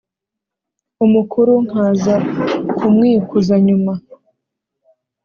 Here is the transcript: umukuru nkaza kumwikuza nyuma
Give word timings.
umukuru 1.05 1.51
nkaza 1.67 2.15
kumwikuza 2.77 3.55
nyuma 3.67 3.93